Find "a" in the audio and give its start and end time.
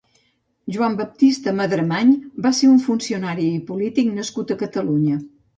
4.57-4.63